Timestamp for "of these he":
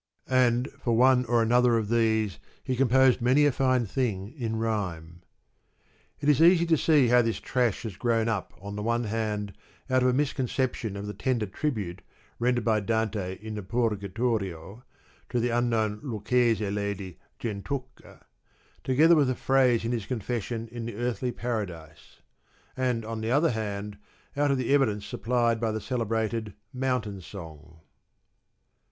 1.77-2.75